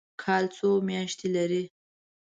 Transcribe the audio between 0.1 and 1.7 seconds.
کال څو میاشتې لري؟